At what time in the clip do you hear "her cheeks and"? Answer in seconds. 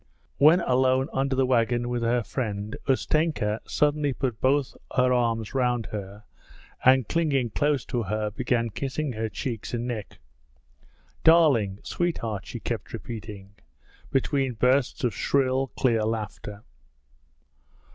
9.13-9.85